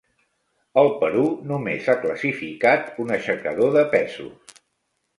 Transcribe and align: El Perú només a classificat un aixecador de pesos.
El 0.83 0.89
Perú 1.03 1.25
només 1.51 1.91
a 1.95 1.97
classificat 2.07 2.93
un 3.07 3.15
aixecador 3.21 3.75
de 3.81 3.89
pesos. 3.97 4.61